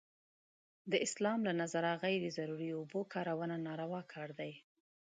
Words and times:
چې 0.83 0.87
د 0.91 0.93
اسلام 1.05 1.39
له 1.47 1.53
نظره 1.61 1.91
غیر 2.03 2.23
ضروري 2.37 2.69
اوبو 2.77 2.99
کارونه 3.13 3.55
ناروا 3.67 4.01
کار 4.13 4.29
دی. 4.39 4.51